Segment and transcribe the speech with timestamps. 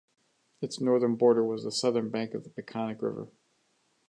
[0.61, 3.27] Its northern border was the southern bank of the Peconic River.